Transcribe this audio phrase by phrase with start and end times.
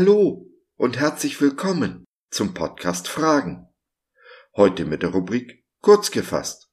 [0.00, 3.68] Hallo und herzlich willkommen zum Podcast Fragen.
[4.56, 6.70] Heute mit der Rubrik Kurz gefasst.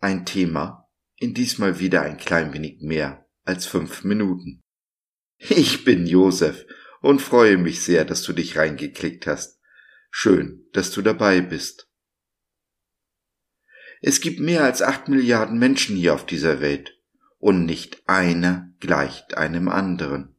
[0.00, 0.86] Ein Thema
[1.16, 4.60] in diesmal wieder ein klein wenig mehr als fünf Minuten.
[5.38, 6.66] Ich bin Josef
[7.00, 9.58] und freue mich sehr, dass du dich reingeklickt hast.
[10.10, 11.88] Schön, dass du dabei bist.
[14.02, 17.00] Es gibt mehr als acht Milliarden Menschen hier auf dieser Welt
[17.38, 20.37] und nicht einer gleicht einem anderen.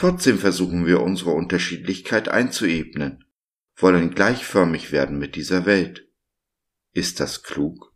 [0.00, 3.22] Trotzdem versuchen wir unsere Unterschiedlichkeit einzuebnen,
[3.76, 6.08] wollen gleichförmig werden mit dieser Welt.
[6.94, 7.94] Ist das klug?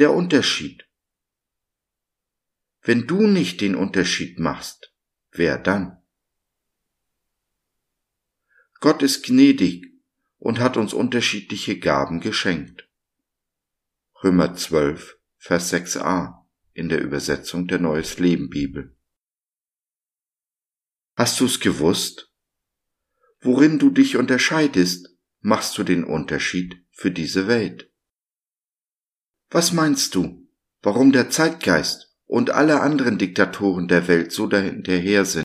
[0.00, 0.88] Der Unterschied.
[2.80, 4.92] Wenn du nicht den Unterschied machst,
[5.30, 6.01] wer dann?
[8.82, 9.86] Gott ist gnädig
[10.38, 12.90] und hat uns unterschiedliche Gaben geschenkt.
[14.24, 18.98] Römer 12, Vers 6a in der Übersetzung der Neues Leben Bibel.
[21.14, 22.32] Hast du's gewusst?
[23.40, 27.88] Worin du dich unterscheidest, machst du den Unterschied für diese Welt.
[29.50, 35.44] Was meinst du, warum der Zeitgeist und alle anderen Diktatoren der Welt so dahinterher sind,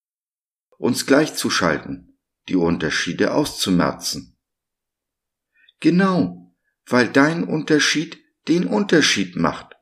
[0.80, 2.17] uns gleichzuschalten
[2.50, 4.38] die Unterschiede auszumerzen.
[5.80, 9.76] Genau, weil dein Unterschied den Unterschied macht.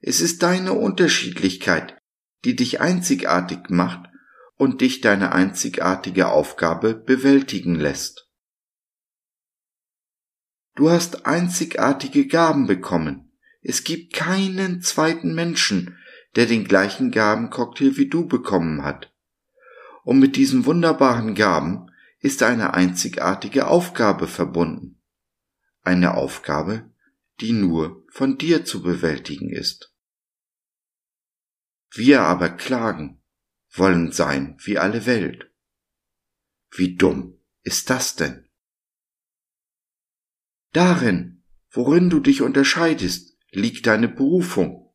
[0.00, 1.96] Es ist deine Unterschiedlichkeit,
[2.44, 4.08] die dich einzigartig macht
[4.56, 8.30] und dich deine einzigartige Aufgabe bewältigen lässt.
[10.74, 13.32] Du hast einzigartige Gaben bekommen.
[13.62, 15.98] Es gibt keinen zweiten Menschen,
[16.36, 19.12] der den gleichen Gabencocktail wie du bekommen hat.
[20.02, 21.89] Und mit diesen wunderbaren Gaben
[22.20, 25.02] ist eine einzigartige Aufgabe verbunden.
[25.82, 26.90] Eine Aufgabe,
[27.40, 29.94] die nur von dir zu bewältigen ist.
[31.92, 33.22] Wir aber klagen,
[33.72, 35.50] wollen sein wie alle Welt.
[36.70, 38.48] Wie dumm ist das denn?
[40.72, 44.94] Darin, worin du dich unterscheidest, liegt deine Berufung.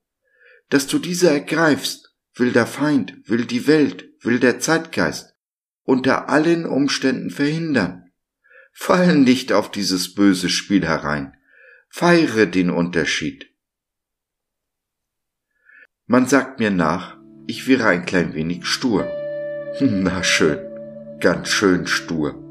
[0.69, 5.34] Dass du diese ergreifst, will der Feind, will die Welt, will der Zeitgeist,
[5.85, 8.12] unter allen Umständen verhindern.
[8.73, 11.38] Fall nicht auf dieses böse Spiel herein.
[11.90, 13.47] Feiere den Unterschied.
[16.07, 19.07] Man sagt mir nach, ich wäre ein klein wenig stur.
[19.79, 20.59] Na schön,
[21.22, 22.41] ganz schön stur.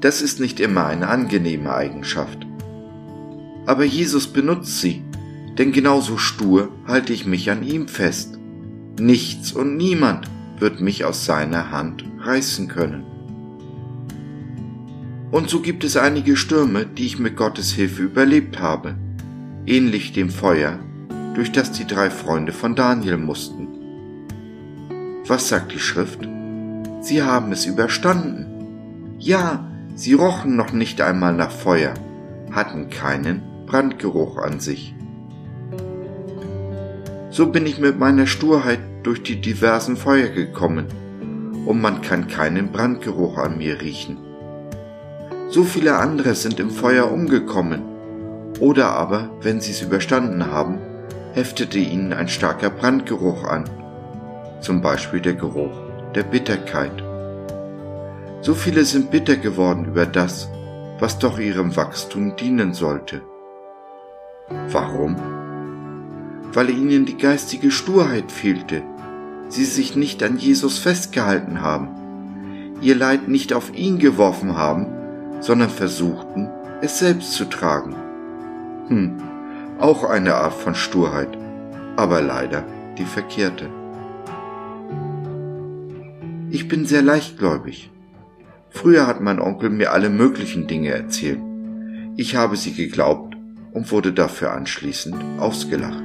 [0.00, 2.46] Das ist nicht immer eine angenehme Eigenschaft.
[3.66, 5.02] Aber Jesus benutzt sie,
[5.58, 8.38] denn genauso stur halte ich mich an ihm fest.
[9.00, 13.04] Nichts und niemand wird mich aus seiner Hand reißen können.
[15.30, 18.94] Und so gibt es einige Stürme, die ich mit Gottes Hilfe überlebt habe,
[19.66, 20.78] ähnlich dem Feuer,
[21.34, 23.68] durch das die drei Freunde von Daniel mussten.
[25.26, 26.26] Was sagt die Schrift?
[27.02, 29.16] Sie haben es überstanden.
[29.18, 31.92] Ja, sie rochen noch nicht einmal nach Feuer,
[32.50, 34.94] hatten keinen Brandgeruch an sich.
[37.30, 40.86] So bin ich mit meiner Sturheit durch die diversen Feuer gekommen
[41.66, 44.18] und man kann keinen Brandgeruch an mir riechen.
[45.50, 47.82] So viele andere sind im Feuer umgekommen,
[48.60, 50.78] oder aber, wenn sie es überstanden haben,
[51.32, 53.64] heftete ihnen ein starker Brandgeruch an,
[54.60, 55.76] zum Beispiel der Geruch
[56.14, 57.02] der Bitterkeit.
[58.40, 60.48] So viele sind bitter geworden über das,
[60.98, 63.22] was doch ihrem Wachstum dienen sollte.
[64.70, 65.37] Warum?
[66.58, 68.82] Weil ihnen die geistige Sturheit fehlte,
[69.48, 71.86] sie sich nicht an Jesus festgehalten haben,
[72.80, 74.88] ihr Leid nicht auf ihn geworfen haben,
[75.38, 76.48] sondern versuchten,
[76.80, 77.94] es selbst zu tragen.
[78.88, 79.18] Hm,
[79.78, 81.38] auch eine Art von Sturheit,
[81.94, 82.64] aber leider
[82.98, 83.68] die verkehrte.
[86.50, 87.88] Ich bin sehr leichtgläubig.
[88.70, 91.38] Früher hat mein Onkel mir alle möglichen Dinge erzählt.
[92.16, 93.36] Ich habe sie geglaubt
[93.72, 96.02] und wurde dafür anschließend ausgelacht.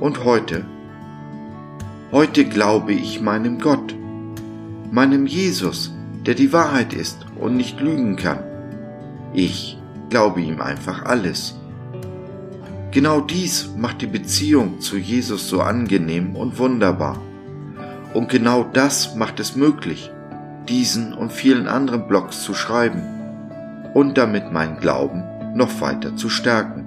[0.00, 0.64] Und heute
[2.10, 3.94] Heute glaube ich meinem Gott,
[4.90, 5.92] meinem Jesus,
[6.24, 8.38] der die Wahrheit ist und nicht lügen kann.
[9.34, 9.78] Ich
[10.08, 11.60] glaube ihm einfach alles.
[12.92, 17.20] Genau dies macht die Beziehung zu Jesus so angenehm und wunderbar.
[18.14, 20.10] Und genau das macht es möglich,
[20.66, 23.02] diesen und vielen anderen Blogs zu schreiben
[23.92, 25.24] und damit meinen Glauben
[25.54, 26.86] noch weiter zu stärken.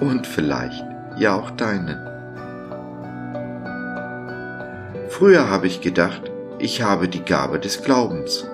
[0.00, 0.84] Und vielleicht
[1.18, 1.98] ja auch deinen.
[5.08, 6.22] Früher habe ich gedacht,
[6.58, 8.48] ich habe die Gabe des Glaubens.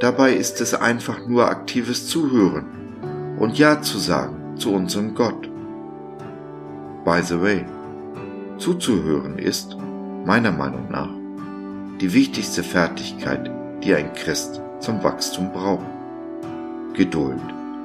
[0.00, 5.48] Dabei ist es einfach nur aktives Zuhören und Ja zu sagen zu unserem Gott.
[7.04, 7.64] By the way,
[8.58, 9.76] zuzuhören ist,
[10.24, 11.10] meiner Meinung nach,
[12.00, 13.50] die wichtigste Fertigkeit,
[13.82, 15.86] die ein Christ zum Wachstum braucht.
[16.94, 17.40] Geduld,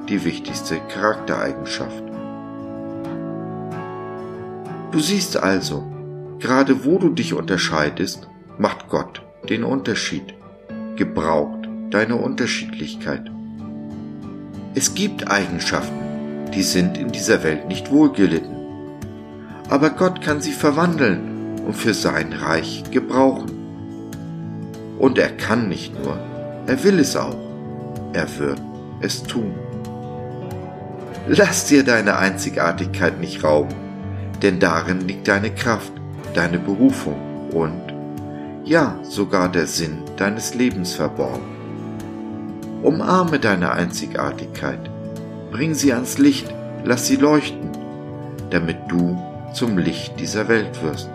[0.08, 2.01] die wichtigste Charaktereigenschaft.
[4.92, 5.90] Du siehst also,
[6.38, 8.28] gerade wo du dich unterscheidest,
[8.58, 10.34] macht Gott den Unterschied,
[10.96, 13.30] gebraucht deine Unterschiedlichkeit.
[14.74, 18.54] Es gibt Eigenschaften, die sind in dieser Welt nicht wohlgelitten,
[19.70, 23.50] aber Gott kann sie verwandeln und für sein Reich gebrauchen.
[24.98, 26.18] Und er kann nicht nur,
[26.66, 27.38] er will es auch,
[28.12, 28.60] er wird
[29.00, 29.54] es tun.
[31.28, 33.82] Lass dir deine Einzigartigkeit nicht rauben
[34.42, 35.92] denn darin liegt deine Kraft,
[36.34, 37.16] deine Berufung
[37.52, 37.94] und,
[38.64, 41.46] ja, sogar der Sinn deines Lebens verborgen.
[42.82, 44.90] Umarme deine Einzigartigkeit,
[45.52, 46.52] bring sie ans Licht,
[46.84, 47.70] lass sie leuchten,
[48.50, 49.16] damit du
[49.54, 51.10] zum Licht dieser Welt wirst.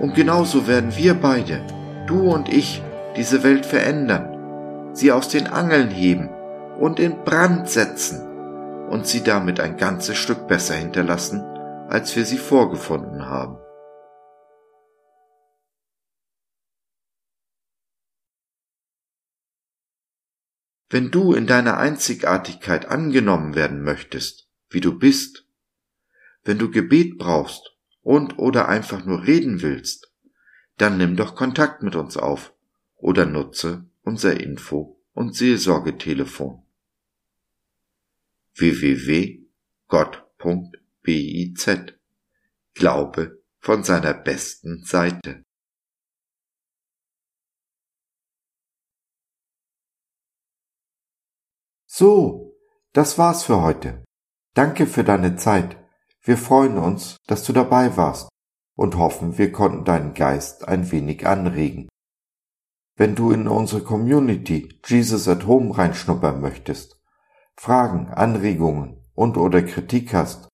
[0.00, 1.62] Und genauso werden wir beide,
[2.06, 2.82] du und ich,
[3.16, 6.28] diese Welt verändern, sie aus den Angeln heben
[6.78, 8.27] und in Brand setzen
[8.88, 11.40] und sie damit ein ganzes Stück besser hinterlassen,
[11.88, 13.58] als wir sie vorgefunden haben.
[20.90, 25.46] Wenn du in deiner Einzigartigkeit angenommen werden möchtest, wie du bist,
[26.44, 30.10] wenn du Gebet brauchst und oder einfach nur reden willst,
[30.78, 32.54] dann nimm doch Kontakt mit uns auf
[32.96, 36.62] oder nutze unser Info- und Seelsorgetelefon
[38.58, 39.48] www.gott.biz
[42.74, 45.44] Glaube von seiner besten Seite.
[51.86, 52.56] So,
[52.92, 54.04] das war's für heute.
[54.54, 55.76] Danke für deine Zeit.
[56.22, 58.28] Wir freuen uns, dass du dabei warst
[58.76, 61.88] und hoffen, wir konnten deinen Geist ein wenig anregen.
[62.96, 66.97] Wenn du in unsere Community Jesus at Home reinschnuppern möchtest,
[67.60, 70.48] Fragen, Anregungen und oder Kritik hast,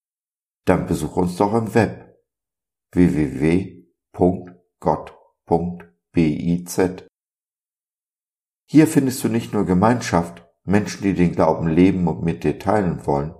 [0.65, 2.19] dann besuch uns doch im Web
[2.91, 3.85] www.gott.biz.
[8.67, 13.05] Hier findest du nicht nur Gemeinschaft, Menschen, die den Glauben leben und mit dir teilen
[13.05, 13.35] wollen,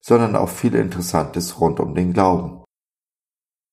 [0.00, 2.62] sondern auch viel Interessantes rund um den Glauben.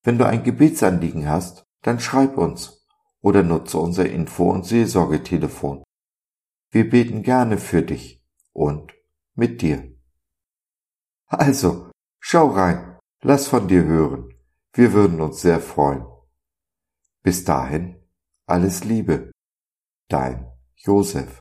[0.04, 2.88] Wenn du ein Gebetsanliegen hast, dann schreib uns
[3.22, 5.84] oder nutze unser Info- und Seelsorgetelefon.
[6.72, 8.92] Wir beten gerne für dich und
[9.42, 9.92] mit dir.
[11.26, 11.90] Also,
[12.20, 14.36] schau rein, lass von dir hören.
[14.72, 16.06] Wir würden uns sehr freuen.
[17.24, 17.96] Bis dahin,
[18.46, 19.32] alles Liebe.
[20.10, 20.46] Dein
[20.76, 21.40] Josef.